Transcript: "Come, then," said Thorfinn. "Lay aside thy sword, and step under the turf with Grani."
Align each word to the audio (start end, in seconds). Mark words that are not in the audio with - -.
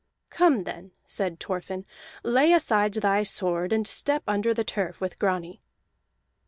"Come, 0.31 0.63
then," 0.63 0.93
said 1.05 1.39
Thorfinn. 1.39 1.85
"Lay 2.23 2.53
aside 2.53 2.95
thy 2.95 3.21
sword, 3.21 3.71
and 3.71 3.85
step 3.87 4.23
under 4.27 4.51
the 4.51 4.63
turf 4.63 4.99
with 4.99 5.19
Grani." 5.19 5.61